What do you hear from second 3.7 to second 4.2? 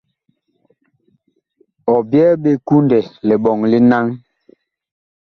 li naŋ.